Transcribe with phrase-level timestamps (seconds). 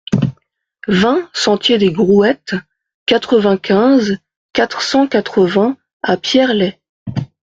[0.87, 2.55] vingt sentier des Grouettes,
[3.05, 4.17] quatre-vingt-quinze,
[4.51, 6.79] quatre cent quatre-vingts à Pierrelaye